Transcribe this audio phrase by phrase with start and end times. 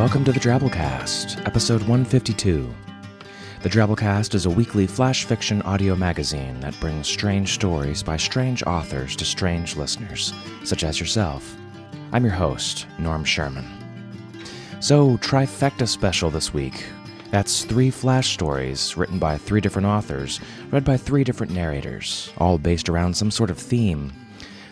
[0.00, 2.74] Welcome to the Drabblecast, episode 152.
[3.62, 8.62] The Drabblecast is a weekly flash fiction audio magazine that brings strange stories by strange
[8.62, 10.32] authors to strange listeners,
[10.64, 11.54] such as yourself.
[12.12, 13.66] I'm your host, Norm Sherman.
[14.80, 16.86] So, trifecta special this week.
[17.30, 22.56] That's three flash stories written by three different authors, read by three different narrators, all
[22.56, 24.14] based around some sort of theme.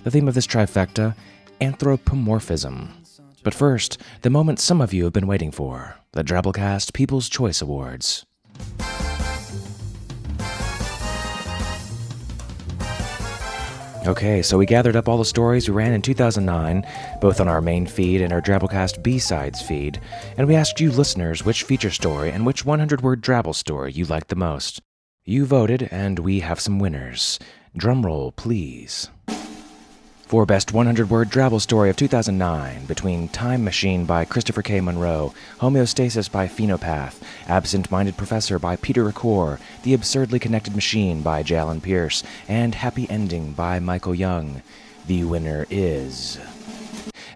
[0.04, 1.14] The theme of this trifecta
[1.60, 2.94] anthropomorphism.
[3.42, 7.62] But first, the moment some of you have been waiting for the Drabblecast People's Choice
[7.62, 8.26] Awards.
[14.06, 16.86] Okay, so we gathered up all the stories we ran in 2009,
[17.20, 20.00] both on our main feed and our Drabblecast B-Sides feed,
[20.38, 24.28] and we asked you listeners which feature story and which 100-word Drabble story you liked
[24.28, 24.80] the most.
[25.24, 27.38] You voted, and we have some winners.
[27.76, 29.10] Drumroll, please.
[30.28, 34.78] For Best 100 Word Drabble Story of 2009, between Time Machine by Christopher K.
[34.78, 41.42] Monroe, Homeostasis by Phenopath, Absent Minded Professor by Peter Ricoeur, The Absurdly Connected Machine by
[41.42, 44.60] Jalen Pierce, and Happy Ending by Michael Young.
[45.06, 46.38] The winner is.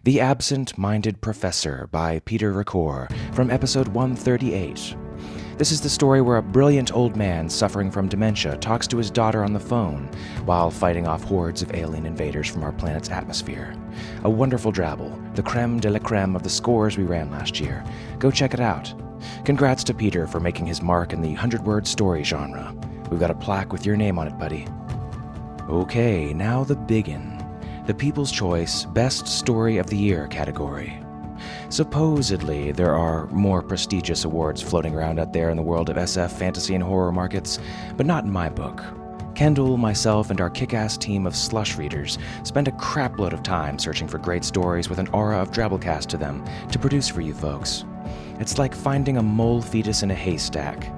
[0.05, 4.95] The Absent Minded Professor by Peter Ricoeur from episode 138.
[5.63, 9.13] This is the story where a brilliant old man suffering from dementia talks to his
[9.13, 10.11] daughter on the phone
[10.45, 13.73] while fighting off hordes of alien invaders from our planet's atmosphere.
[14.25, 17.85] A wonderful drabble, the creme de la creme of the scores we ran last year.
[18.19, 18.93] Go check it out.
[19.45, 22.75] Congrats to Peter for making his mark in the 100 word story genre.
[23.09, 24.67] We've got a plaque with your name on it, buddy.
[25.69, 27.39] Okay, now the biggin.
[27.87, 31.01] The People's Choice Best Story of the Year category.
[31.73, 36.31] Supposedly, there are more prestigious awards floating around out there in the world of SF,
[36.31, 37.59] fantasy, and horror markets,
[37.97, 38.85] but not in my book.
[39.35, 43.79] Kendall, myself, and our kick ass team of slush readers spend a crapload of time
[43.79, 47.33] searching for great stories with an aura of Drabblecast to them to produce for you
[47.33, 47.87] folks.
[48.39, 50.93] It's like finding a mole fetus in a haystack.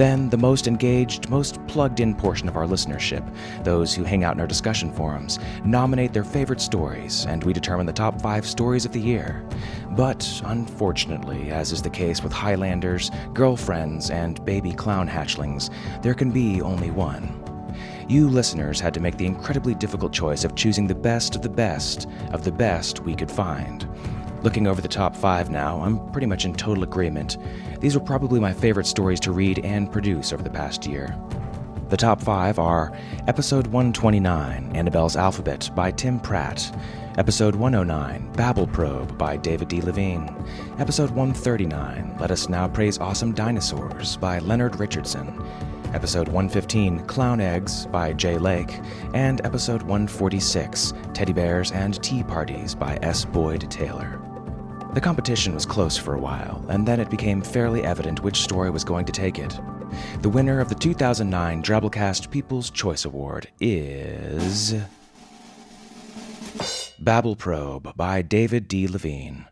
[0.00, 3.22] Then, the most engaged, most plugged in portion of our listenership,
[3.64, 7.84] those who hang out in our discussion forums, nominate their favorite stories, and we determine
[7.84, 9.46] the top five stories of the year.
[9.90, 15.68] But, unfortunately, as is the case with Highlanders, girlfriends, and baby clown hatchlings,
[16.00, 17.36] there can be only one.
[18.08, 21.50] You listeners had to make the incredibly difficult choice of choosing the best of the
[21.50, 23.86] best of the best we could find.
[24.42, 27.36] Looking over the top five now, I'm pretty much in total agreement.
[27.80, 31.14] These were probably my favorite stories to read and produce over the past year.
[31.90, 32.96] The top five are
[33.26, 36.74] Episode 129, Annabelle's Alphabet by Tim Pratt,
[37.18, 39.82] Episode 109, Babel Probe by David D.
[39.82, 40.34] Levine,
[40.78, 45.44] Episode 139, Let Us Now Praise Awesome Dinosaurs by Leonard Richardson,
[45.92, 48.80] Episode 115, Clown Eggs by Jay Lake,
[49.12, 53.24] and Episode 146, Teddy Bears and Tea Parties by S.
[53.24, 54.29] Boyd Taylor.
[54.92, 58.70] The competition was close for a while, and then it became fairly evident which story
[58.70, 59.56] was going to take it.
[60.22, 64.74] The winner of the 2009 Drabblecast People's Choice Award is.
[66.98, 68.88] Babel Probe by David D.
[68.88, 69.46] Levine.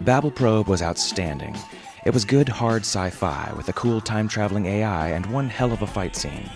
[0.00, 1.58] Babel Probe was outstanding.
[2.06, 5.72] It was good, hard sci fi with a cool time traveling AI and one hell
[5.72, 6.48] of a fight scene.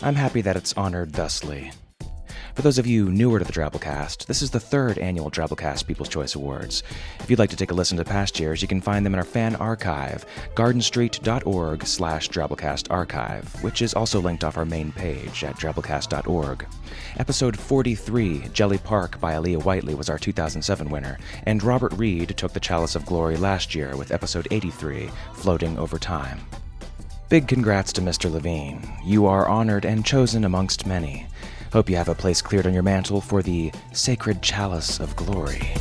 [0.00, 1.72] I'm happy that it's honored thusly.
[2.54, 6.08] For those of you newer to the Drabblecast, this is the third annual Drabblecast People's
[6.08, 6.84] Choice Awards.
[7.18, 9.18] If you'd like to take a listen to past years, you can find them in
[9.18, 15.42] our fan archive, gardenstreet.org slash Drabblecast archive, which is also linked off our main page
[15.42, 16.64] at drabblecast.org.
[17.16, 22.52] Episode 43, Jelly Park by Aliya Whiteley, was our 2007 winner, and Robert Reed took
[22.52, 26.38] the Chalice of Glory last year with episode 83, Floating Over Time.
[27.28, 28.30] Big congrats to Mr.
[28.30, 28.86] Levine.
[29.04, 31.26] You are honored and chosen amongst many.
[31.74, 35.74] Hope you have a place cleared on your mantle for the sacred chalice of glory.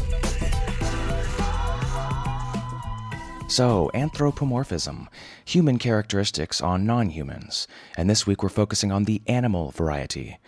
[3.48, 5.08] So, anthropomorphism,
[5.46, 10.40] human characteristics on non humans, and this week we're focusing on the animal variety.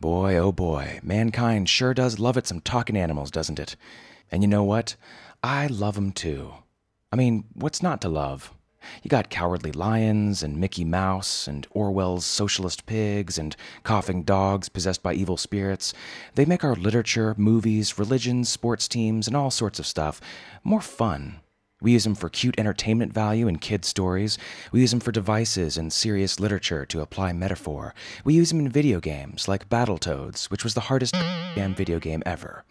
[0.00, 3.76] Boy, oh boy, mankind sure does love it some talking animals, doesn't it?
[4.28, 4.96] And you know what?
[5.40, 6.52] I love 'em too.
[7.12, 8.52] I mean, what's not to love?
[9.02, 15.02] You got Cowardly Lions and Mickey Mouse and Orwell's Socialist Pigs and Coughing Dogs possessed
[15.02, 15.94] by evil spirits.
[16.34, 20.20] They make our literature, movies, religions, sports teams, and all sorts of stuff
[20.64, 21.40] more fun.
[21.82, 24.36] We use them for cute entertainment value in kid stories.
[24.70, 27.94] We use them for devices and serious literature to apply metaphor.
[28.22, 31.14] We use them in video games like Battletoads, which was the hardest
[31.54, 32.64] damn video game ever.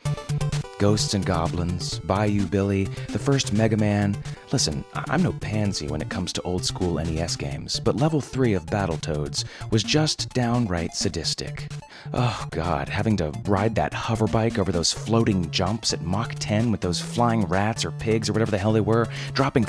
[0.79, 4.15] Ghosts and Goblins, Bayou Billy, the first Mega Man.
[4.53, 8.53] Listen, I'm no pansy when it comes to old school NES games, but level 3
[8.53, 11.67] of Battletoads was just downright sadistic.
[12.13, 16.71] Oh god, having to ride that hover bike over those floating jumps at Mach 10
[16.71, 19.65] with those flying rats or pigs or whatever the hell they were, dropping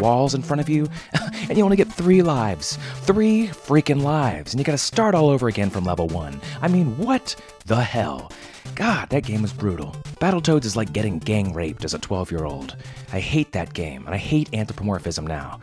[0.00, 0.88] walls in front of you,
[1.48, 2.76] and you only get three lives.
[3.02, 6.40] Three freaking lives, and you gotta start all over again from level 1.
[6.60, 7.36] I mean, what
[7.66, 8.32] the hell?
[8.74, 9.94] God, that game was brutal.
[10.20, 12.76] Battletoads is like getting gang raped as a 12 year old.
[13.12, 15.60] I hate that game, and I hate anthropomorphism now.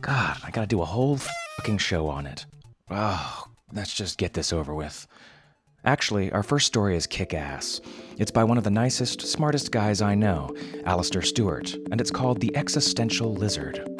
[0.00, 1.18] God, I gotta do a whole
[1.56, 2.46] fucking show on it.
[2.90, 5.06] Oh, let's just get this over with.
[5.84, 7.80] Actually, our first story is kick ass.
[8.16, 10.54] It's by one of the nicest, smartest guys I know,
[10.86, 13.93] Alasdair Stuart, and it's called The Existential Lizard.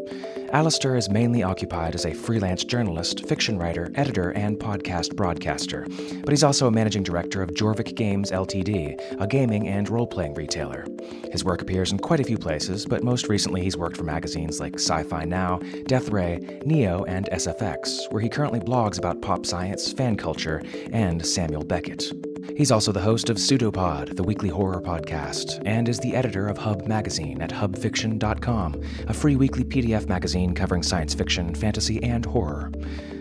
[0.52, 5.86] Alasdair is mainly occupied as a freelance journalist, fiction writer, editor, and podcast broadcaster,
[6.22, 10.34] but he's also a managing director of Jorvik Games Ltd., a gaming and role playing
[10.34, 10.86] retailer.
[11.32, 14.60] His work appears in quite a few places, but most recently he's worked for magazines
[14.60, 19.46] like Sci Fi Now, Death Ray, Neo, and SFX, where he currently blogs about pop
[19.46, 20.62] science, fan culture,
[20.92, 22.33] and Samuel Beckett.
[22.56, 26.56] He's also the host of Pseudopod, the weekly horror podcast, and is the editor of
[26.56, 32.70] Hub Magazine at hubfiction.com, a free weekly PDF magazine covering science fiction, fantasy, and horror.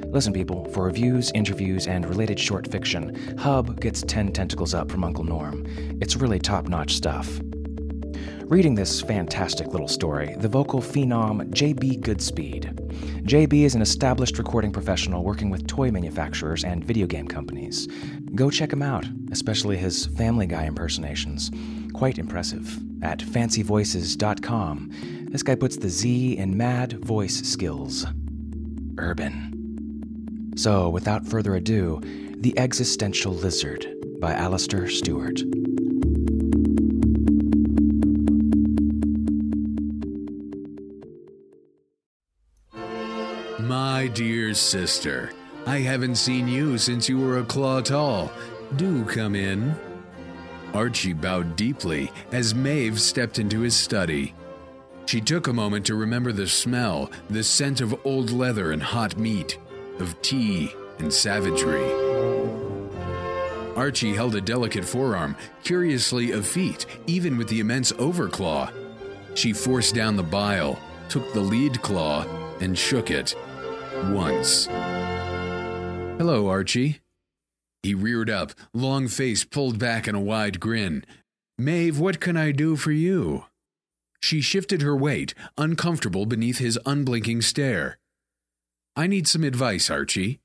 [0.05, 5.03] Listen, people, for reviews, interviews, and related short fiction, Hub gets 10 tentacles up from
[5.03, 5.65] Uncle Norm.
[5.99, 7.39] It's really top notch stuff.
[8.47, 11.99] Reading this fantastic little story, the vocal phenom J.B.
[11.99, 12.73] Goodspeed.
[13.23, 17.87] JB is an established recording professional working with toy manufacturers and video game companies.
[18.35, 21.51] Go check him out, especially his Family Guy impersonations.
[21.93, 22.79] Quite impressive.
[23.01, 24.91] At fancyvoices.com,
[25.31, 28.05] this guy puts the Z in mad voice skills.
[28.97, 30.53] Urban.
[30.57, 32.01] So, without further ado,
[32.37, 33.87] The Existential Lizard
[34.19, 35.41] by Alasdair Stuart.
[44.13, 45.31] Dear sister,
[45.65, 48.31] I haven't seen you since you were a claw tall.
[48.75, 49.75] Do come in.
[50.73, 54.35] Archie bowed deeply as Maeve stepped into his study.
[55.05, 59.17] She took a moment to remember the smell, the scent of old leather and hot
[59.17, 59.57] meat,
[59.99, 61.91] of tea and savagery.
[63.75, 68.71] Archie held a delicate forearm, curiously effete, even with the immense overclaw.
[69.33, 70.79] She forced down the bile,
[71.09, 72.25] took the lead claw,
[72.61, 73.35] and shook it.
[74.11, 74.65] Once.
[76.17, 77.01] Hello, Archie.
[77.83, 81.05] He reared up, long face pulled back in a wide grin.
[81.57, 83.45] Maeve, what can I do for you?
[84.21, 87.99] She shifted her weight, uncomfortable beneath his unblinking stare.
[88.95, 90.39] I need some advice, Archie.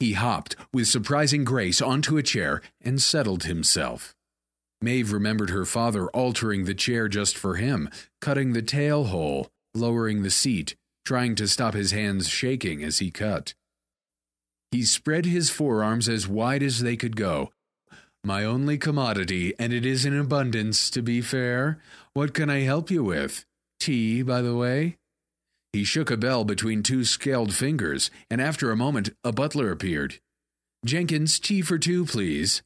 [0.00, 4.14] He hopped with surprising grace onto a chair and settled himself.
[4.80, 7.88] Maeve remembered her father altering the chair just for him,
[8.20, 13.10] cutting the tail hole, lowering the seat, trying to stop his hands shaking as he
[13.10, 13.54] cut.
[14.70, 17.50] He spread his forearms as wide as they could go.
[18.24, 21.78] My only commodity, and it is in abundance, to be fair.
[22.14, 23.44] What can I help you with?
[23.78, 24.96] Tea, by the way?
[25.74, 30.20] He shook a bell between two scaled fingers, and after a moment, a butler appeared.
[30.86, 32.62] Jenkins, tea for two, please.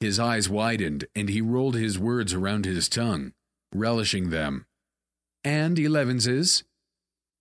[0.00, 3.32] His eyes widened, and he rolled his words around his tongue,
[3.74, 4.66] relishing them.
[5.44, 6.64] And Elevenses?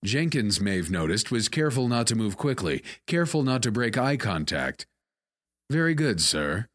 [0.06, 4.86] Jenkins, Maeve noticed, was careful not to move quickly, careful not to break eye contact.
[5.70, 6.68] Very good, sir.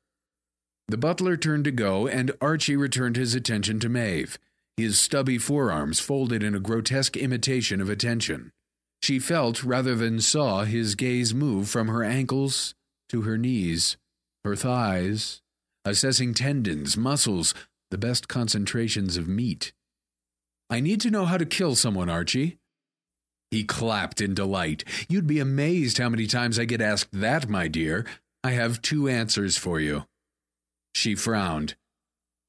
[0.89, 4.39] The butler turned to go, and Archie returned his attention to Maeve,
[4.77, 8.51] his stubby forearms folded in a grotesque imitation of attention.
[9.03, 12.75] She felt rather than saw his gaze move from her ankles
[13.09, 13.97] to her knees,
[14.45, 15.41] her thighs,
[15.85, 17.55] assessing tendons, muscles,
[17.91, 19.73] the best concentrations of meat.
[20.71, 22.59] I need to know how to kill someone, Archie.
[23.53, 24.83] He clapped in delight.
[25.11, 28.07] You'd be amazed how many times I get asked that, my dear.
[28.43, 30.07] I have two answers for you.
[30.95, 31.77] She frowned.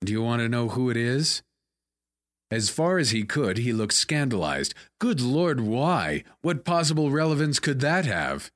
[0.04, 1.44] Do you want to know who it is?
[2.50, 4.74] As far as he could, he looked scandalized.
[5.00, 6.24] Good Lord, why?
[6.42, 8.50] What possible relevance could that have?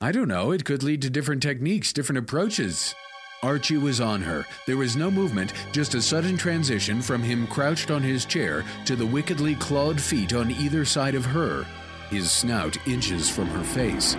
[0.00, 0.50] I don't know.
[0.50, 2.96] It could lead to different techniques, different approaches.
[3.42, 4.44] Archie was on her.
[4.66, 8.96] There was no movement, just a sudden transition from him crouched on his chair to
[8.96, 11.66] the wickedly clawed feet on either side of her.
[12.10, 14.16] his snout inches from her face.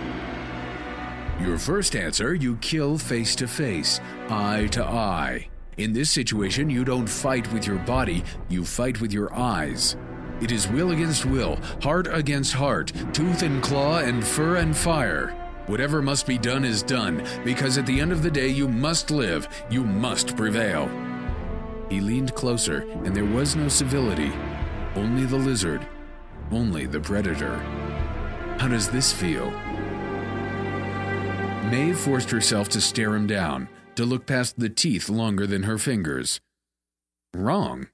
[1.40, 5.48] Your first answer you kill face to face, eye to eye.
[5.76, 9.96] In this situation, you don't fight with your body, you fight with your eyes.
[10.40, 15.34] It is will against will, heart against heart, tooth and claw, and fur and fire.
[15.68, 19.10] Whatever must be done is done, because at the end of the day you must
[19.10, 20.90] live, you must prevail.
[21.90, 24.32] He leaned closer, and there was no civility.
[24.96, 25.86] Only the lizard,
[26.50, 27.56] only the predator.
[28.58, 29.50] How does this feel?
[31.70, 35.76] Maeve forced herself to stare him down, to look past the teeth longer than her
[35.76, 36.40] fingers.
[37.34, 37.88] Wrong.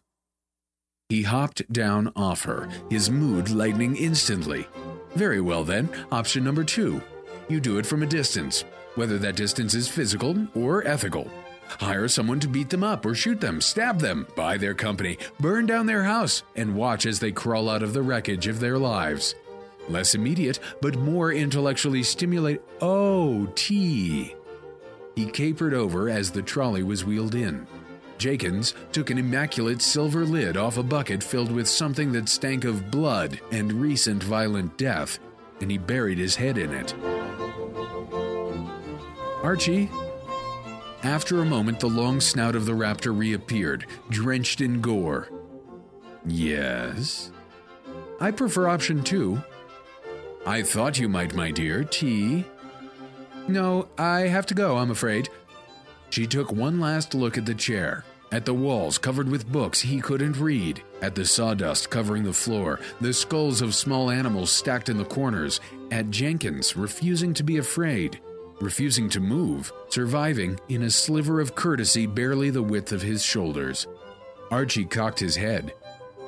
[1.08, 4.68] He hopped down off her, his mood lightening instantly.
[5.16, 7.02] Very well, then, option number two.
[7.48, 11.30] You do it from a distance, whether that distance is physical or ethical.
[11.80, 15.66] Hire someone to beat them up or shoot them, stab them, buy their company, burn
[15.66, 19.34] down their house, and watch as they crawl out of the wreckage of their lives.
[19.88, 22.62] Less immediate, but more intellectually stimulate.
[22.80, 24.34] Oh, tea.
[25.14, 27.66] He capered over as the trolley was wheeled in.
[28.16, 32.90] Jenkins took an immaculate silver lid off a bucket filled with something that stank of
[32.90, 35.18] blood and recent violent death,
[35.60, 36.94] and he buried his head in it.
[39.42, 39.90] Archie?
[41.02, 45.28] After a moment, the long snout of the raptor reappeared, drenched in gore.
[46.26, 47.30] Yes?
[48.20, 49.42] I prefer option two.
[50.46, 51.84] I thought you might, my dear.
[51.84, 52.46] Tea?
[53.48, 55.28] No, I have to go, I'm afraid.
[56.08, 60.00] She took one last look at the chair, at the walls covered with books he
[60.00, 64.98] couldn't read, at the sawdust covering the floor, the skulls of small animals stacked in
[64.98, 65.60] the corners,
[65.92, 68.18] at Jenkins refusing to be afraid,
[68.60, 73.86] refusing to move, surviving in a sliver of courtesy barely the width of his shoulders.
[74.50, 75.72] Archie cocked his head.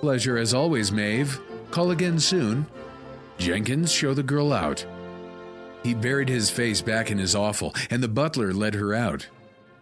[0.01, 1.41] Pleasure as always, Maeve.
[1.73, 2.67] Call again soon.
[3.39, 4.87] Jenkins, show the girl out.
[5.83, 9.27] He buried his face back in his offal, and the butler led her out.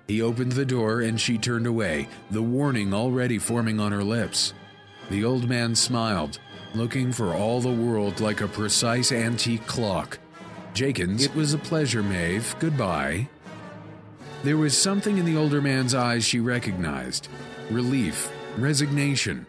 [0.07, 4.53] He opened the door and she turned away, the warning already forming on her lips.
[5.11, 6.39] The old man smiled,
[6.75, 10.19] looking for all the world like a precise antique clock.
[10.75, 12.55] Jenkins, it was a pleasure, Maeve.
[12.59, 13.29] Goodbye.
[14.43, 17.29] There was something in the older man's eyes she recognized
[17.71, 19.47] relief, resignation,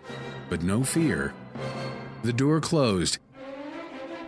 [0.50, 1.34] but no fear.
[2.24, 3.18] The door closed.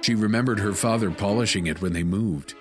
[0.01, 2.55] She remembered her father polishing it when they moved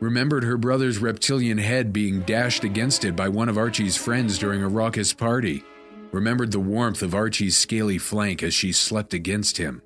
[0.00, 4.62] remembered her brother's reptilian head being dashed against it by one of Archie's friends during
[4.62, 5.62] a raucous party,
[6.10, 9.82] remembered the warmth of Archie's scaly flank as she slept against him,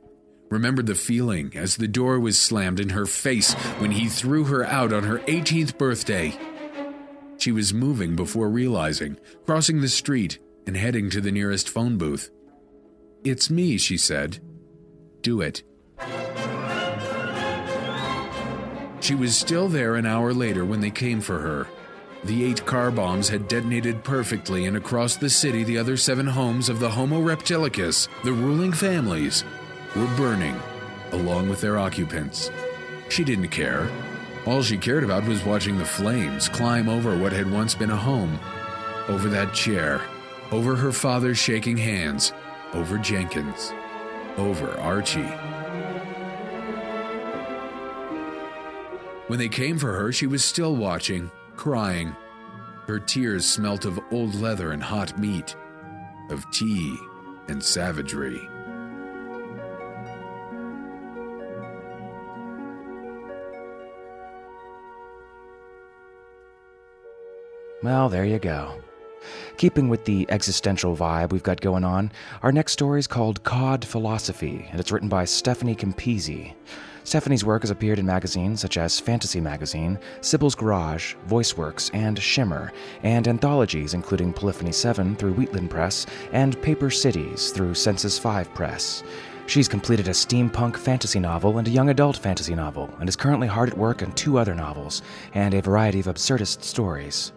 [0.51, 4.65] remembered the feeling as the door was slammed in her face when he threw her
[4.65, 6.33] out on her 18th birthday.
[7.39, 12.31] She was moving before realizing, crossing the street and heading to the nearest phone booth.
[13.25, 14.39] It's me, she said.
[15.21, 15.63] Do it.
[19.05, 21.69] She was still there an hour later when they came for her.
[22.25, 26.71] The eight car bombs had detonated perfectly, and across the city, the other seven homes
[26.71, 29.45] of the Homo reptilicus, the ruling families,
[29.95, 30.59] were burning,
[31.13, 32.51] along with their occupants.
[33.11, 33.91] She didn't care.
[34.47, 37.97] All she cared about was watching the flames climb over what had once been a
[37.97, 38.41] home,
[39.09, 40.01] over that chair,
[40.51, 42.33] over her father's shaking hands,
[42.73, 43.71] over Jenkins,
[44.39, 45.29] over Archie.
[49.27, 52.15] When they came for her, she was still watching, crying.
[52.87, 55.57] Her tears smelt of old leather and hot meat,
[56.31, 56.97] of tea
[57.49, 58.47] and savagery.
[67.83, 68.75] Well, there you go.
[69.57, 72.13] Keeping with the existential vibe we've got going on,
[72.43, 76.55] our next story is called Cod Philosophy, and it's written by Stephanie Campisi.
[77.05, 82.73] Stephanie's work has appeared in magazines such as Fantasy Magazine, Sybil's Garage, VoiceWorks, and Shimmer,
[83.03, 89.05] and anthologies including Polyphony 7 through Wheatland Press and Paper Cities through Senses 5 Press.
[89.47, 93.47] She's completed a steampunk fantasy novel and a young adult fantasy novel, and is currently
[93.47, 95.03] hard at work on two other novels
[95.35, 97.33] and a variety of absurdist stories.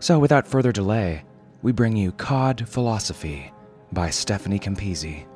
[0.00, 1.22] So, without further delay,
[1.62, 3.52] we bring you Cod Philosophy
[3.92, 5.26] by Stephanie Campisi.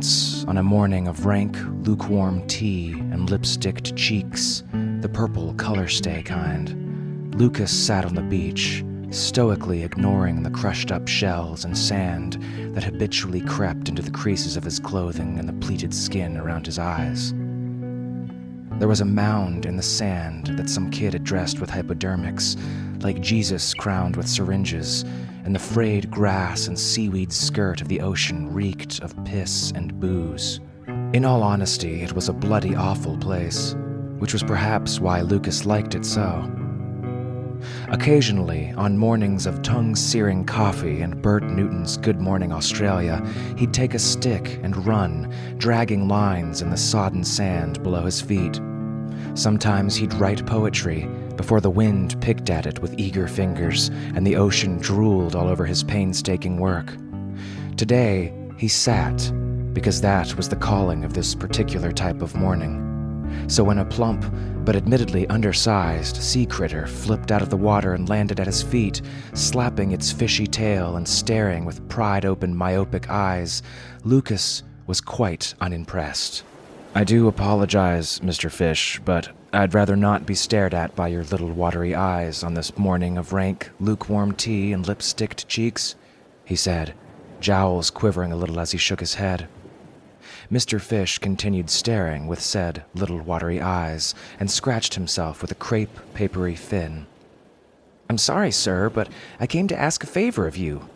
[0.00, 4.62] Once, on a morning of rank, lukewarm tea and lipsticked cheeks,
[5.02, 11.06] the purple color stay kind, Lucas sat on the beach, stoically ignoring the crushed up
[11.06, 12.42] shells and sand
[12.74, 16.78] that habitually crept into the creases of his clothing and the pleated skin around his
[16.78, 17.34] eyes.
[18.78, 22.56] There was a mound in the sand that some kid had dressed with hypodermics,
[23.02, 25.04] like Jesus crowned with syringes,
[25.44, 30.60] and the frayed grass and seaweed skirt of the ocean reeked of piss and booze.
[31.12, 33.74] In all honesty, it was a bloody awful place,
[34.18, 36.50] which was perhaps why Lucas liked it so.
[37.88, 43.24] Occasionally, on mornings of tongue searing coffee and Bert Newton's Good Morning Australia,
[43.56, 48.60] he'd take a stick and run, dragging lines in the sodden sand below his feet.
[49.34, 51.08] Sometimes he'd write poetry
[51.40, 55.64] before the wind picked at it with eager fingers and the ocean drooled all over
[55.64, 56.94] his painstaking work.
[57.78, 59.32] Today, he sat
[59.72, 62.76] because that was the calling of this particular type of morning.
[63.48, 64.22] So when a plump,
[64.66, 69.00] but admittedly undersized, sea critter flipped out of the water and landed at his feet,
[69.32, 73.62] slapping its fishy tail and staring with pride open myopic eyes,
[74.04, 76.42] Lucas was quite unimpressed.
[76.94, 78.50] I do apologize, Mr.
[78.50, 82.78] Fish, but I'd rather not be stared at by your little watery eyes on this
[82.78, 85.96] morning of rank, lukewarm tea and lip sticked cheeks,
[86.44, 86.94] he said,
[87.40, 89.48] jowls quivering a little as he shook his head.
[90.52, 90.80] Mr.
[90.80, 96.54] Fish continued staring with said little watery eyes and scratched himself with a crepe papery
[96.54, 97.06] fin.
[98.08, 99.08] I'm sorry, sir, but
[99.40, 100.88] I came to ask a favor of you.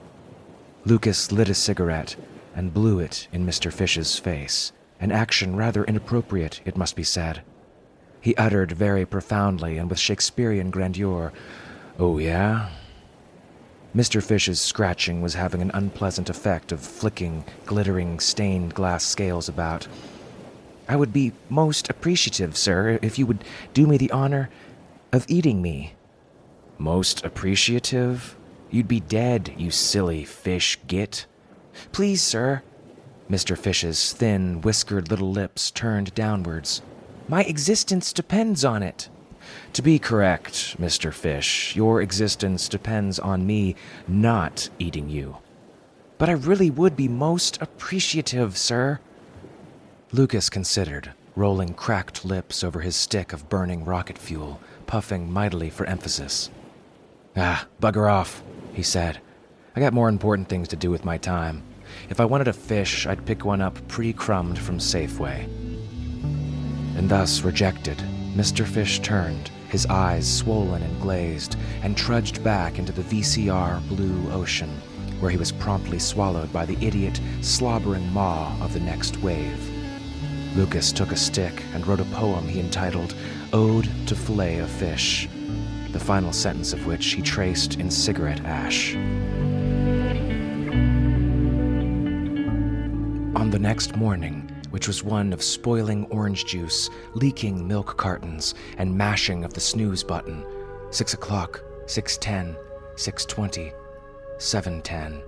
[0.85, 2.15] Lucas lit a cigarette
[2.55, 3.73] and blew it in Mr.
[3.73, 4.71] Fish's face
[5.01, 7.43] an action rather inappropriate, it must be said.
[8.25, 11.31] He uttered very profoundly and with Shakespearean grandeur,
[11.99, 12.71] Oh, yeah?
[13.95, 14.23] Mr.
[14.23, 19.89] Fish's scratching was having an unpleasant effect of flicking glittering stained glass scales about.
[20.89, 24.49] I would be most appreciative, sir, if you would do me the honor
[25.13, 25.93] of eating me.
[26.79, 28.39] Most appreciative?
[28.71, 31.27] You'd be dead, you silly fish git.
[31.93, 32.63] Please, sir,
[33.31, 33.55] Mr.
[33.55, 36.81] Fish's thin, whiskered little lips turned downwards.
[37.29, 39.09] My existence depends on it.
[39.75, 41.13] To be correct, Mr.
[41.13, 45.39] Fish, your existence depends on me not eating you.
[46.19, 49.01] But I really would be most appreciative, sir.
[50.13, 55.87] Lucas considered, rolling cracked lips over his stick of burning rocket fuel, puffing mightily for
[55.87, 56.51] emphasis.
[57.37, 59.19] Ah, bugger off, he said.
[59.75, 61.63] I got more important things to do with my time.
[62.11, 65.64] If I wanted a fish, I'd pick one up pre crumbed from Safeway.
[66.97, 67.99] And thus rejected,
[68.35, 68.67] Mr.
[68.67, 74.71] Fish turned, his eyes swollen and glazed, and trudged back into the VCR blue ocean,
[75.21, 79.71] where he was promptly swallowed by the idiot, slobbering maw of the next wave.
[80.57, 83.15] Lucas took a stick and wrote a poem he entitled
[83.53, 85.29] Ode to Fillet of Fish,
[85.91, 88.95] the final sentence of which he traced in cigarette ash.
[93.35, 98.93] On the next morning, which was one of spoiling orange juice, leaking milk cartons, and
[98.93, 100.45] mashing of the snooze button,
[100.91, 102.57] six o'clock, six ten,
[102.97, 103.73] six twenty,
[104.39, 105.23] seven ten.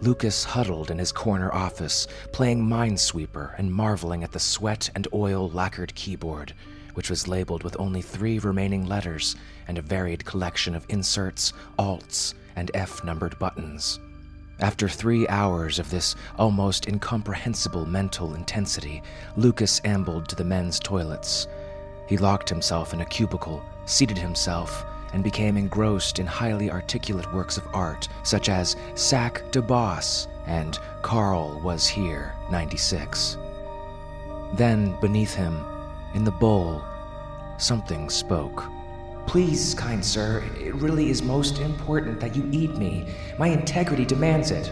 [0.00, 5.48] Lucas huddled in his corner office, playing Minesweeper and marveling at the sweat and oil
[5.50, 6.52] lacquered keyboard,
[6.94, 9.36] which was labeled with only three remaining letters
[9.68, 14.00] and a varied collection of inserts, alts, and F numbered buttons.
[14.60, 19.02] After three hours of this almost incomprehensible mental intensity,
[19.36, 21.48] Lucas ambled to the men's toilets.
[22.06, 27.56] He locked himself in a cubicle, seated himself, and became engrossed in highly articulate works
[27.56, 33.38] of art such as Sac de Boss and Carl Was Here, 96.
[34.54, 35.64] Then, beneath him,
[36.14, 36.82] in the bowl,
[37.58, 38.64] something spoke.
[39.26, 43.08] Please, kind sir, it really is most important that you eat me.
[43.38, 44.70] My integrity demands it.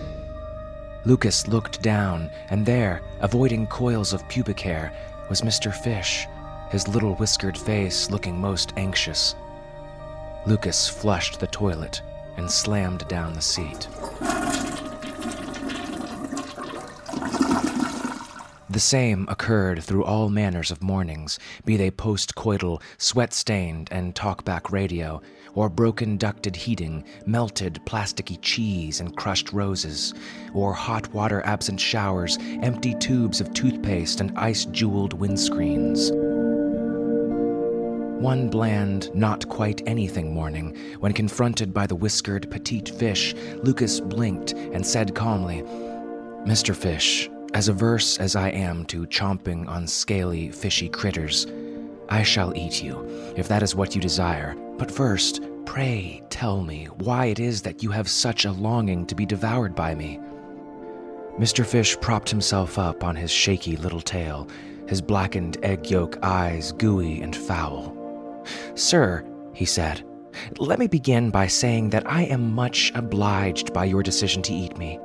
[1.04, 4.92] Lucas looked down, and there, avoiding coils of pubic hair,
[5.28, 5.74] was Mr.
[5.74, 6.28] Fish,
[6.70, 9.34] his little whiskered face looking most anxious.
[10.46, 12.02] Lucas flushed the toilet
[12.36, 13.88] and slammed down the seat.
[18.72, 24.72] The same occurred through all manners of mornings, be they postcoital, sweat stained, and talkback
[24.72, 25.20] radio,
[25.54, 30.14] or broken ducted heating, melted plasticky cheese and crushed roses,
[30.54, 36.10] or hot water absent showers, empty tubes of toothpaste, and ice jeweled windscreens.
[38.22, 44.52] One bland, not quite anything morning, when confronted by the whiskered petite fish, Lucas blinked
[44.52, 45.62] and said calmly,
[46.46, 46.74] Mr.
[46.74, 51.46] Fish, as averse as I am to chomping on scaly, fishy critters,
[52.08, 54.54] I shall eat you, if that is what you desire.
[54.78, 59.14] But first, pray tell me why it is that you have such a longing to
[59.14, 60.18] be devoured by me.
[61.38, 61.64] Mr.
[61.64, 64.48] Fish propped himself up on his shaky little tail,
[64.86, 67.96] his blackened egg yolk eyes gooey and foul.
[68.74, 70.04] Sir, he said,
[70.58, 74.76] let me begin by saying that I am much obliged by your decision to eat
[74.78, 74.98] me.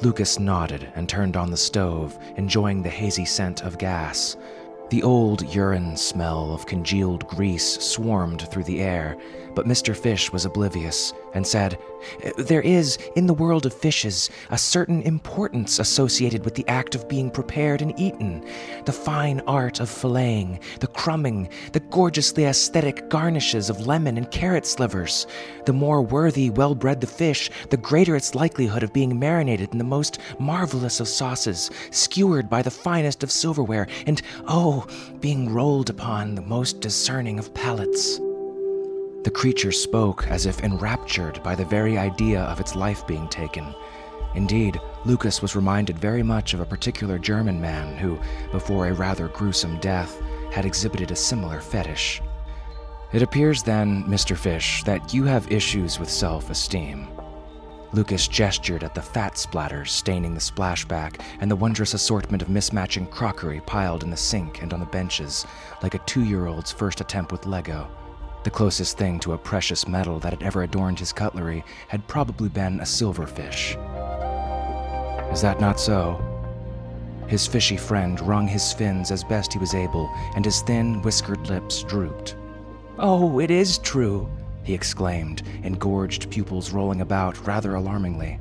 [0.00, 4.36] Lucas nodded and turned on the stove, enjoying the hazy scent of gas.
[4.90, 9.16] The old urine smell of congealed grease swarmed through the air,
[9.58, 9.96] but Mr.
[9.96, 11.76] Fish was oblivious and said,
[12.36, 17.08] There is, in the world of fishes, a certain importance associated with the act of
[17.08, 18.46] being prepared and eaten.
[18.84, 24.64] The fine art of filleting, the crumbing, the gorgeously aesthetic garnishes of lemon and carrot
[24.64, 25.26] slivers.
[25.64, 29.78] The more worthy, well bred the fish, the greater its likelihood of being marinated in
[29.78, 34.86] the most marvelous of sauces, skewered by the finest of silverware, and, oh,
[35.18, 38.20] being rolled upon the most discerning of palates.
[39.28, 43.74] The creature spoke as if enraptured by the very idea of its life being taken.
[44.34, 48.18] Indeed, Lucas was reminded very much of a particular German man who,
[48.52, 50.18] before a rather gruesome death,
[50.50, 52.22] had exhibited a similar fetish.
[53.12, 54.34] It appears then, Mr.
[54.34, 57.06] Fish, that you have issues with self esteem.
[57.92, 63.10] Lucas gestured at the fat splatters staining the splashback and the wondrous assortment of mismatching
[63.10, 65.44] crockery piled in the sink and on the benches,
[65.82, 67.90] like a two year old's first attempt with Lego.
[68.44, 72.48] The closest thing to a precious metal that had ever adorned his cutlery had probably
[72.48, 73.76] been a silverfish.
[75.32, 76.24] Is that not so?
[77.26, 81.46] His fishy friend wrung his fins as best he was able, and his thin, whiskered
[81.48, 82.36] lips drooped.
[82.98, 84.30] Oh, it is true,
[84.62, 88.40] he exclaimed, engorged pupils rolling about rather alarmingly.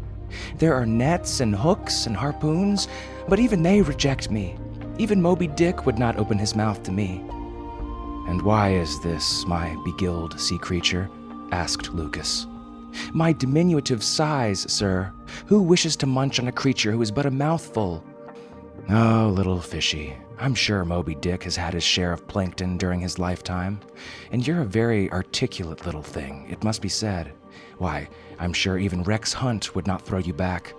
[0.58, 2.88] There are nets and hooks and harpoons,
[3.28, 4.58] but even they reject me.
[4.98, 7.24] Even Moby Dick would not open his mouth to me.
[8.28, 11.10] And why is this, my beguiled sea creature?
[11.52, 12.46] asked Lucas.
[13.14, 15.12] My diminutive size, sir.
[15.48, 18.04] Who wishes to munch on a creature who is but a mouthful?
[18.90, 20.16] Oh, little fishy.
[20.40, 23.80] I'm sure Moby Dick has had his share of plankton during his lifetime.
[24.32, 27.34] And you're a very articulate little thing, it must be said.
[27.78, 28.08] Why,
[28.40, 30.74] I'm sure even Rex Hunt would not throw you back.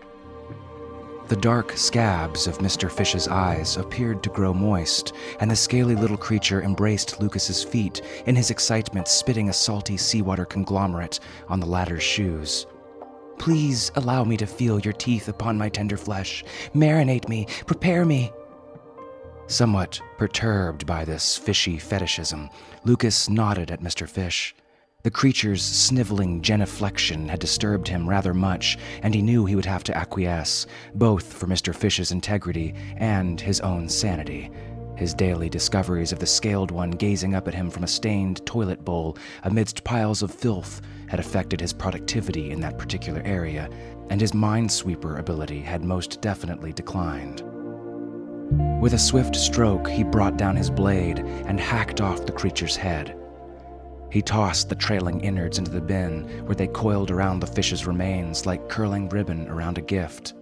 [1.29, 2.91] The dark scabs of Mr.
[2.91, 8.35] Fish's eyes appeared to grow moist, and the scaly little creature embraced Lucas's feet in
[8.35, 12.67] his excitement, spitting a salty seawater conglomerate on the latter's shoes.
[13.39, 16.45] Please allow me to feel your teeth upon my tender flesh.
[16.75, 18.33] Marinate me, prepare me.
[19.49, 22.49] Somewhat perturbed by this fishy fetishism,
[22.85, 24.09] Lucas nodded at Mr.
[24.09, 24.55] Fish.
[25.05, 29.85] The creature's sniveling genuflection had disturbed him rather much, and he knew he would have
[29.85, 31.73] to acquiesce, both for Mr.
[31.73, 34.51] Fish's integrity and his own sanity.
[34.97, 38.85] His daily discoveries of the scaled one gazing up at him from a stained toilet
[38.85, 43.71] bowl amidst piles of filth had affected his productivity in that particular area,
[44.11, 47.45] and his minesweeper ability had most definitely declined.
[48.81, 53.18] With a swift stroke, he brought down his blade and hacked off the creature's head.
[54.11, 58.47] He tossed the trailing innards into the bin, where they coiled around the fish's remains
[58.47, 60.35] like curling ribbon around a gift.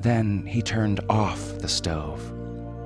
[0.00, 2.32] Then he turned off the stove,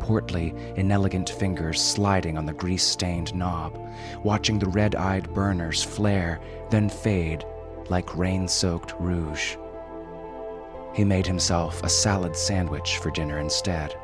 [0.00, 3.78] portly, inelegant fingers sliding on the grease stained knob,
[4.22, 7.44] watching the red eyed burners flare, then fade
[7.88, 9.56] like rain soaked rouge.
[10.94, 13.96] He made himself a salad sandwich for dinner instead.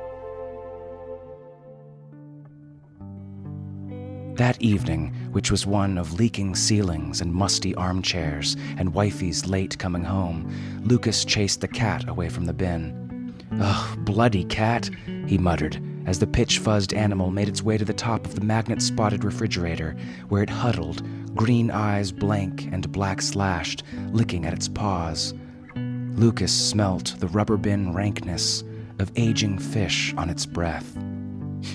[4.39, 10.05] That evening, which was one of leaking ceilings and musty armchairs and wifey's late coming
[10.05, 13.35] home, Lucas chased the cat away from the bin.
[13.61, 14.91] Ugh, bloody cat,
[15.27, 18.41] he muttered as the pitch fuzzed animal made its way to the top of the
[18.41, 19.97] magnet spotted refrigerator,
[20.29, 21.03] where it huddled,
[21.35, 25.35] green eyes blank and black slashed, licking at its paws.
[25.75, 28.63] Lucas smelt the rubber bin rankness
[29.01, 30.97] of aging fish on its breath.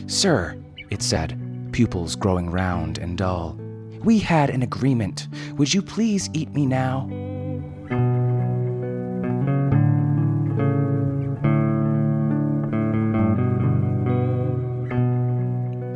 [0.08, 0.58] Sir,
[0.90, 1.38] it said,
[1.74, 3.60] pupils growing round and dull.
[4.04, 5.28] We had an agreement.
[5.58, 7.10] Would you please eat me now?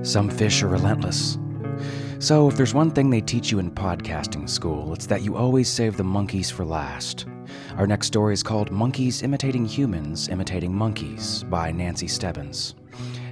[0.04, 1.38] Some fish are relentless.
[2.20, 5.70] So, if there's one thing they teach you in podcasting school, it's that you always
[5.70, 7.26] save the monkeys for last.
[7.78, 12.74] Our next story is called Monkeys Imitating Humans Imitating Monkeys by Nancy Stebbins.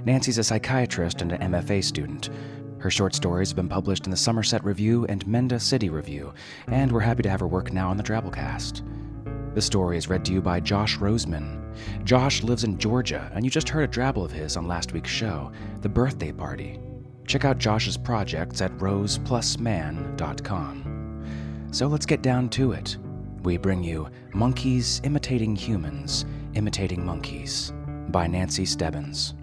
[0.06, 2.30] Nancy's a psychiatrist and an MFA student.
[2.78, 6.32] Her short stories have been published in the Somerset Review and Menda City Review,
[6.68, 8.84] and we're happy to have her work now on the Drabblecast.
[9.54, 11.74] The story is read to you by Josh Roseman.
[12.04, 15.10] Josh lives in Georgia, and you just heard a drabble of his on last week's
[15.10, 16.78] show, The Birthday Party.
[17.26, 21.66] Check out Josh's projects at roseplusman.com.
[21.72, 22.96] So let's get down to it.
[23.42, 27.72] We bring you Monkeys Imitating Humans, Imitating Monkeys
[28.10, 29.34] by Nancy Stebbins.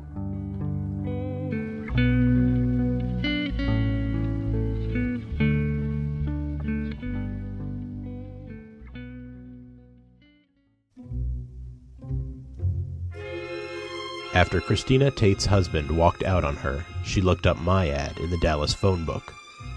[14.33, 18.39] After Christina Tate's husband walked out on her, she looked up my ad in the
[18.39, 19.31] Dallas phone book.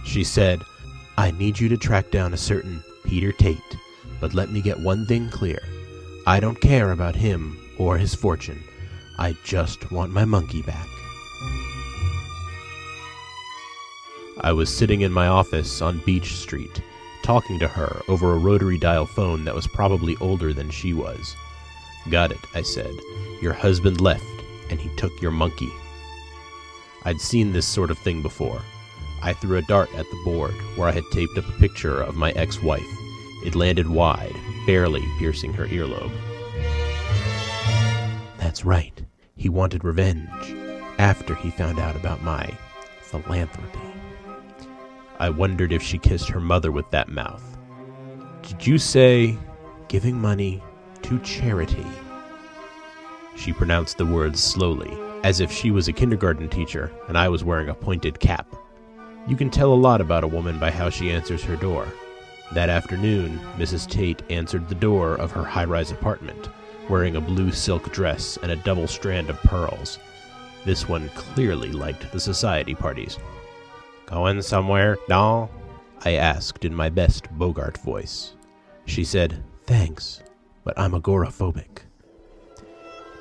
[0.05, 0.63] She said,
[1.19, 3.59] I need you to track down a certain Peter Tate,
[4.21, 5.63] but let me get one thing clear.
[6.27, 8.65] I don't care about him or his fortune.
[9.19, 10.89] I just want my monkey back.
[14.43, 16.83] I was sitting in my office on Beach Street,
[17.23, 21.35] talking to her over a rotary dial phone that was probably older than she was.
[22.11, 22.95] Got it, I said.
[23.41, 24.25] Your husband left,
[24.69, 25.71] and he took your monkey.
[27.05, 28.61] I'd seen this sort of thing before.
[29.23, 32.15] I threw a dart at the board where I had taped up a picture of
[32.15, 32.87] my ex wife.
[33.45, 36.13] It landed wide, barely piercing her earlobe.
[38.37, 39.03] That's right.
[39.35, 40.55] He wanted revenge
[40.99, 42.55] after he found out about my
[43.01, 43.79] philanthropy.
[45.19, 47.43] I wondered if she kissed her mother with that mouth.
[48.43, 49.39] Did you say
[49.89, 50.63] giving money
[51.03, 51.87] to charity?
[53.37, 57.45] She pronounced the words slowly, as if she was a kindergarten teacher and I was
[57.45, 58.47] wearing a pointed cap.
[59.27, 61.89] You can tell a lot about a woman by how she answers her door.
[62.53, 63.91] That afternoon, Mrs.
[63.91, 66.49] Tate answered the door of her high rise apartment,
[66.89, 69.99] wearing a blue silk dress and a double strand of pearls.
[70.65, 73.19] This one clearly liked the society parties.
[74.07, 75.51] Going somewhere, doll?
[76.05, 78.35] I asked in my best Bogart voice.
[78.85, 80.23] She said, Thanks,
[80.63, 81.81] but I'm agoraphobic.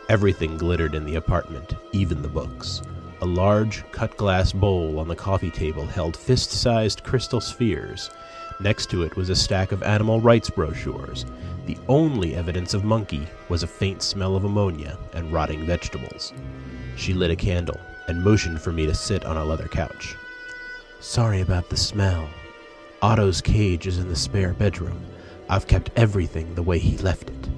[0.09, 2.83] Everything glittered in the apartment, even the books.
[3.21, 8.11] A large, cut glass bowl on the coffee table held fist sized crystal spheres.
[8.59, 11.25] Next to it was a stack of animal rights brochures.
[11.65, 16.31] The only evidence of monkey was a faint smell of ammonia and rotting vegetables.
[16.95, 20.15] She lit a candle and motioned for me to sit on a leather couch.
[21.07, 22.27] Sorry about the smell.
[22.99, 25.05] Otto's cage is in the spare bedroom.
[25.47, 27.49] I've kept everything the way he left it.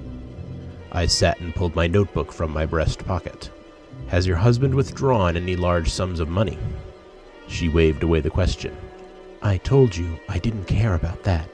[0.92, 3.50] I sat and pulled my notebook from my breast pocket.
[4.08, 6.58] Has your husband withdrawn any large sums of money?
[7.48, 8.76] She waved away the question.
[9.40, 11.48] I told you I didn't care about that.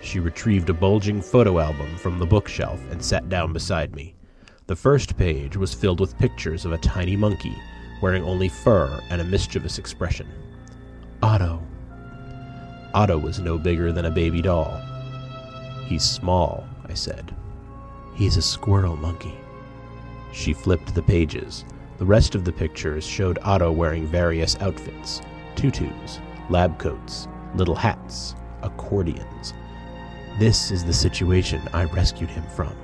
[0.00, 4.14] She retrieved a bulging photo album from the bookshelf and sat down beside me.
[4.68, 7.56] The first page was filled with pictures of a tiny monkey
[8.00, 10.43] wearing only fur and a mischievous expression.
[11.24, 11.58] Otto.
[12.92, 14.78] Otto was no bigger than a baby doll.
[15.86, 17.34] He's small, I said.
[18.14, 19.32] He's a squirrel monkey.
[20.34, 21.64] She flipped the pages.
[21.96, 25.22] The rest of the pictures showed Otto wearing various outfits
[25.56, 29.54] tutus, lab coats, little hats, accordions.
[30.38, 32.76] This is the situation I rescued him from.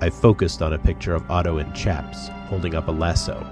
[0.00, 3.46] I focused on a picture of Otto in chaps, holding up a lasso.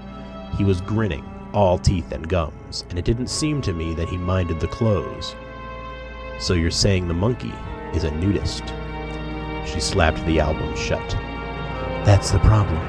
[0.57, 1.23] He was grinning,
[1.55, 5.35] all teeth and gums, and it didn't seem to me that he minded the clothes.
[6.37, 7.53] So you're saying the monkey
[7.93, 8.63] is a nudist?
[9.65, 11.09] She slapped the album shut.
[12.05, 12.79] That's the problem.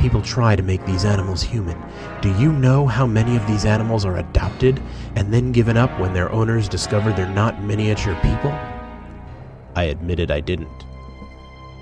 [0.00, 1.80] People try to make these animals human.
[2.20, 4.82] Do you know how many of these animals are adopted
[5.16, 8.50] and then given up when their owners discover they're not miniature people?
[9.74, 10.84] I admitted I didn't.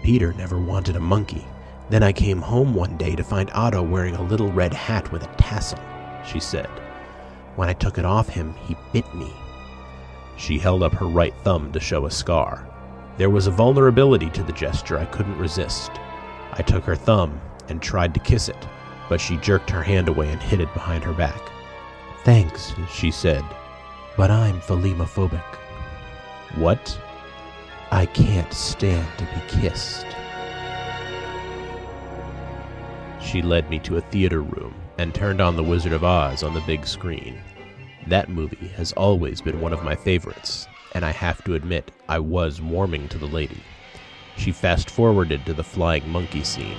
[0.03, 1.47] Peter never wanted a monkey.
[1.89, 5.23] Then I came home one day to find Otto wearing a little red hat with
[5.23, 5.79] a tassel,
[6.27, 6.69] she said.
[7.57, 9.33] When I took it off him, he bit me.
[10.37, 12.69] She held up her right thumb to show a scar.
[13.17, 15.91] There was a vulnerability to the gesture I couldn't resist.
[16.53, 18.69] I took her thumb and tried to kiss it,
[19.09, 21.41] but she jerked her hand away and hid it behind her back.
[22.25, 23.45] Thanks, she said,
[24.17, 25.45] but I'm philemophobic.
[26.57, 27.01] What?
[27.91, 30.07] I can't stand to be kissed.
[33.23, 36.55] She led me to a theater room and turned on The Wizard of Oz on
[36.55, 37.39] the big screen.
[38.07, 42.19] That movie has always been one of my favorites, and I have to admit I
[42.19, 43.61] was warming to the lady.
[44.37, 46.79] She fast forwarded to the flying monkey scene.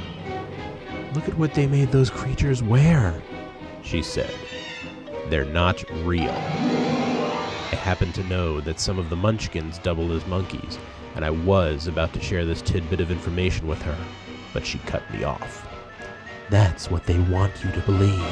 [1.14, 3.22] Look at what they made those creatures wear,
[3.84, 4.34] she said.
[5.30, 6.32] They're not real.
[6.32, 10.80] I happen to know that some of the munchkins double as monkeys,
[11.16, 13.98] and I was about to share this tidbit of information with her,
[14.54, 15.67] but she cut me off.
[16.50, 18.24] That's what they want you to believe.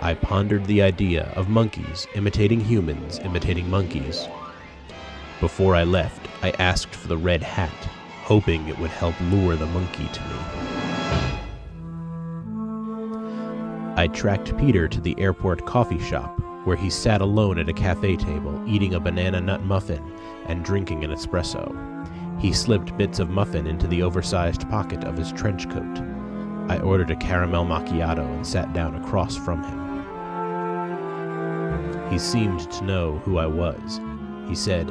[0.00, 4.26] I pondered the idea of monkeys imitating humans imitating monkeys.
[5.40, 7.70] Before I left, I asked for the red hat,
[8.22, 10.36] hoping it would help lure the monkey to me.
[13.96, 18.16] I tracked Peter to the airport coffee shop, where he sat alone at a cafe
[18.16, 20.02] table eating a banana nut muffin
[20.46, 21.70] and drinking an espresso.
[22.40, 26.19] He slipped bits of muffin into the oversized pocket of his trench coat.
[26.70, 29.80] I ordered a caramel macchiato and sat down across from him.
[32.12, 34.00] He seemed to know who I was.
[34.46, 34.88] He said,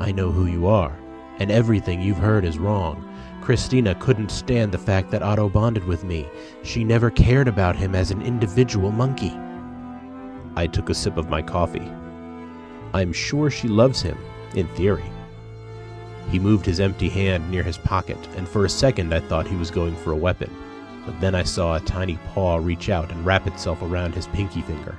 [0.00, 0.98] I know who you are,
[1.38, 3.06] and everything you've heard is wrong.
[3.42, 6.26] Christina couldn't stand the fact that Otto bonded with me.
[6.62, 9.38] She never cared about him as an individual monkey.
[10.56, 11.92] I took a sip of my coffee.
[12.94, 14.16] I'm sure she loves him,
[14.54, 15.12] in theory.
[16.30, 19.56] He moved his empty hand near his pocket, and for a second I thought he
[19.56, 20.50] was going for a weapon.
[21.06, 24.60] But then I saw a tiny paw reach out and wrap itself around his pinky
[24.60, 24.98] finger.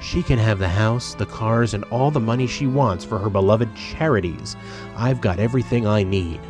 [0.00, 3.28] She can have the house, the cars, and all the money she wants for her
[3.28, 4.56] beloved charities.
[4.96, 6.40] I've got everything I need.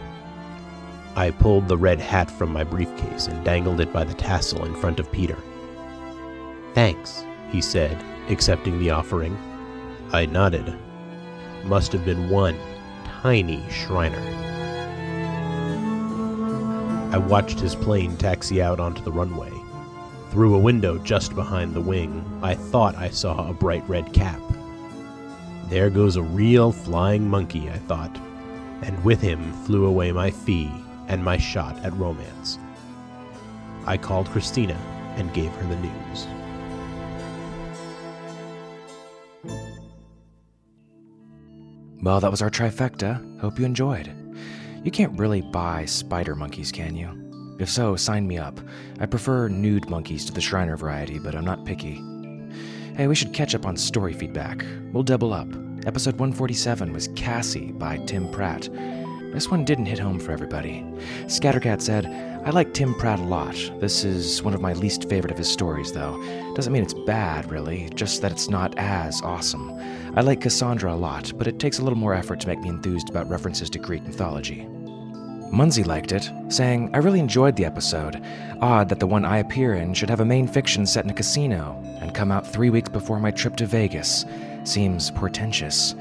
[1.16, 4.74] I pulled the red hat from my briefcase and dangled it by the tassel in
[4.74, 5.37] front of Peter.
[6.74, 9.37] Thanks, he said, accepting the offering.
[10.12, 10.74] I nodded.
[11.64, 12.59] Must have been one
[13.22, 14.22] tiny Shriner.
[17.12, 19.53] I watched his plane taxi out onto the runway.
[20.31, 24.40] Through a window just behind the wing, I thought I saw a bright red cap.
[25.68, 28.16] There goes a real flying monkey, I thought,
[28.81, 30.72] and with him flew away my fee
[31.07, 32.59] and my shot at romance.
[33.85, 34.81] I called Christina
[35.16, 36.27] and gave her the news.
[42.01, 43.38] Well, that was our trifecta.
[43.38, 44.21] Hope you enjoyed.
[44.84, 47.56] You can't really buy spider monkeys, can you?
[47.60, 48.58] If so, sign me up.
[48.98, 52.02] I prefer nude monkeys to the Shriner variety, but I'm not picky.
[52.96, 54.64] Hey, we should catch up on story feedback.
[54.92, 55.46] We'll double up.
[55.86, 58.68] Episode 147 was Cassie by Tim Pratt.
[59.32, 60.84] This one didn't hit home for everybody.
[61.26, 62.04] Scattercat said,
[62.44, 63.54] I like Tim Pratt a lot.
[63.80, 66.22] This is one of my least favorite of his stories, though.
[66.54, 69.70] Doesn't mean it's bad, really, just that it's not as awesome.
[70.14, 72.68] I like Cassandra a lot, but it takes a little more effort to make me
[72.68, 74.68] enthused about references to Greek mythology.
[75.50, 78.22] Munsey liked it, saying, I really enjoyed the episode.
[78.60, 81.14] Odd that the one I appear in should have a main fiction set in a
[81.14, 84.26] casino and come out three weeks before my trip to Vegas.
[84.64, 85.94] Seems portentous.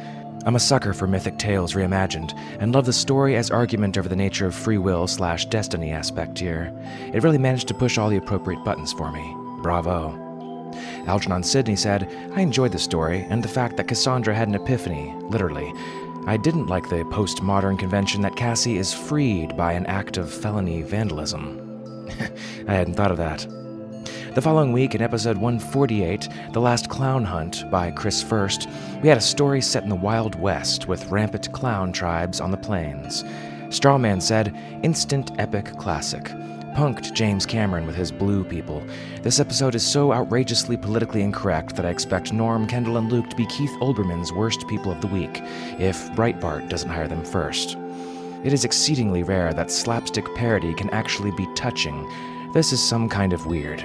[0.44, 4.16] I'm a sucker for mythic tales reimagined, and love the story as argument over the
[4.16, 6.74] nature of free will slash destiny aspect here.
[7.14, 9.36] It really managed to push all the appropriate buttons for me.
[9.62, 10.18] Bravo.
[11.06, 15.14] Algernon Sidney said, I enjoyed the story and the fact that Cassandra had an epiphany,
[15.30, 15.72] literally.
[16.26, 20.82] I didn't like the postmodern convention that Cassie is freed by an act of felony
[20.82, 22.08] vandalism.
[22.68, 23.46] I hadn't thought of that.
[24.34, 28.70] The following week, in episode 148, The Last Clown Hunt by Chris First,
[29.02, 32.56] we had a story set in the Wild West with rampant clown tribes on the
[32.56, 33.24] plains.
[33.68, 36.24] Strawman said, Instant epic classic.
[36.78, 38.82] Punked James Cameron with his blue people.
[39.22, 43.36] This episode is so outrageously politically incorrect that I expect Norm, Kendall, and Luke to
[43.36, 45.42] be Keith Olbermann's worst people of the week,
[45.78, 47.76] if Breitbart doesn't hire them first.
[48.46, 52.10] It is exceedingly rare that slapstick parody can actually be touching.
[52.54, 53.84] This is some kind of weird.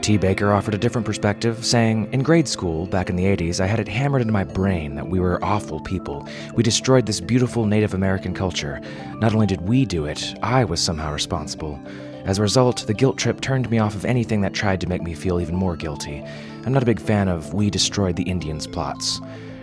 [0.00, 0.16] T.
[0.16, 3.80] Baker offered a different perspective, saying, In grade school, back in the 80s, I had
[3.80, 6.26] it hammered into my brain that we were awful people.
[6.54, 8.80] We destroyed this beautiful Native American culture.
[9.20, 11.80] Not only did we do it, I was somehow responsible.
[12.24, 15.02] As a result, the guilt trip turned me off of anything that tried to make
[15.02, 16.24] me feel even more guilty.
[16.64, 19.20] I'm not a big fan of We Destroyed the Indians plots.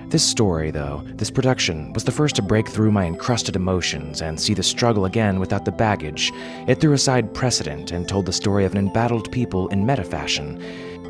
[0.09, 4.39] This story, though, this production, was the first to break through my encrusted emotions and
[4.39, 6.31] see the struggle again without the baggage.
[6.67, 10.61] It threw aside precedent and told the story of an embattled people in meta fashion.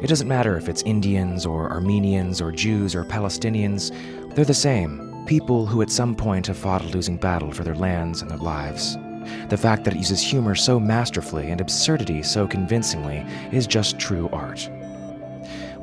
[0.02, 3.94] It doesn't matter if it's Indians or Armenians or Jews or Palestinians,
[4.34, 5.24] they're the same.
[5.26, 8.38] People who at some point have fought a losing battle for their lands and their
[8.38, 8.98] lives.
[9.50, 14.30] The fact that it uses humor so masterfully and absurdity so convincingly is just true
[14.32, 14.70] art.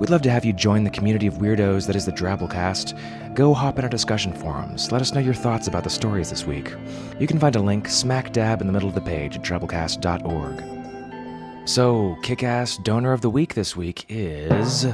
[0.03, 3.37] We'd love to have you join the community of weirdos that is the Drabblecast.
[3.37, 4.91] Go hop in our discussion forums.
[4.91, 6.75] Let us know your thoughts about the stories this week.
[7.21, 11.69] You can find a link smack dab in the middle of the page at drabblecast.org.
[11.69, 14.89] So, kick ass donor of the week this week is.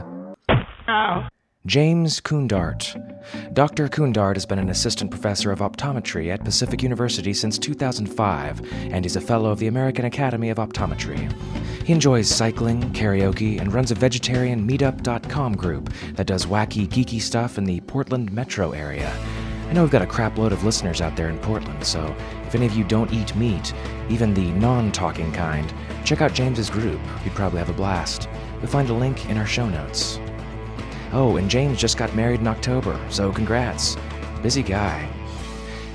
[0.87, 1.27] Oh.
[1.65, 3.55] James Kundart.
[3.55, 3.89] Dr.
[3.89, 8.61] Kundart has been an assistant professor of optometry at Pacific University since 2005,
[8.93, 11.33] and he's a fellow of the American Academy of Optometry.
[11.89, 17.57] He enjoys cycling, karaoke, and runs a vegetarian meetup.com group that does wacky, geeky stuff
[17.57, 19.11] in the Portland metro area.
[19.67, 22.15] I know we've got a crapload of listeners out there in Portland, so
[22.47, 23.73] if any of you don't eat meat,
[24.11, 25.73] even the non talking kind,
[26.05, 27.01] check out James's group.
[27.25, 28.29] You'd probably have a blast.
[28.59, 30.21] You'll find a link in our show notes.
[31.13, 33.97] Oh, and James just got married in October, so congrats.
[34.43, 35.09] Busy guy.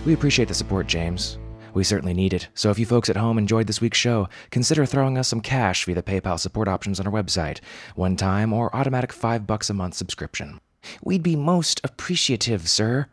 [0.07, 1.37] We appreciate the support, James.
[1.73, 4.85] We certainly need it, so if you folks at home enjoyed this week's show, consider
[4.85, 7.61] throwing us some cash via the PayPal support options on our website,
[7.95, 10.59] one time or automatic 5 bucks a month subscription.
[11.03, 13.07] We'd be most appreciative, sir.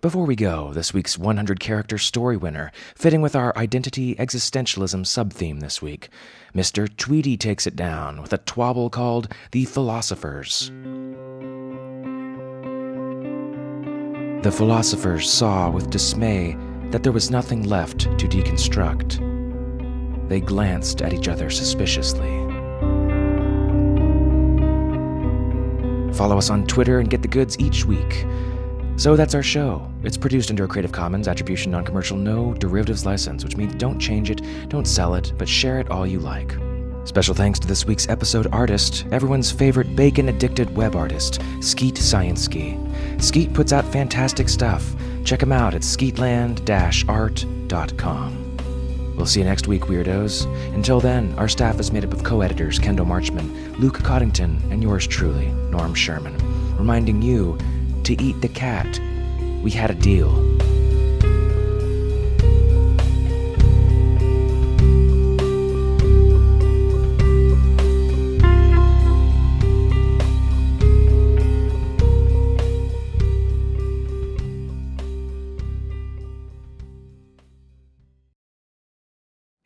[0.00, 5.32] Before we go, this week's 100 character story winner, fitting with our identity existentialism sub
[5.32, 6.08] theme this week,
[6.54, 6.88] Mr.
[6.96, 10.70] Tweedy takes it down with a twabble called The Philosophers.
[14.42, 16.56] The philosophers saw with dismay
[16.94, 19.18] that there was nothing left to deconstruct.
[20.28, 22.30] They glanced at each other suspiciously.
[26.14, 28.24] Follow us on Twitter and get the goods each week.
[28.94, 29.90] So that's our show.
[30.04, 33.98] It's produced under a Creative Commons Attribution Non Commercial No Derivatives license, which means don't
[33.98, 36.54] change it, don't sell it, but share it all you like.
[37.06, 42.80] Special thanks to this week's episode artist, everyone's favorite bacon addicted web artist, Skeet Scienski.
[43.18, 44.94] Skeet puts out fantastic stuff.
[45.24, 46.68] Check him out at skeetland
[47.08, 48.44] art.com.
[49.16, 50.46] We'll see you next week, weirdos.
[50.74, 54.82] Until then, our staff is made up of co editors Kendall Marchman, Luke Coddington, and
[54.82, 56.36] yours truly, Norm Sherman,
[56.76, 57.56] reminding you
[58.02, 59.00] to eat the cat.
[59.62, 60.32] We had a deal.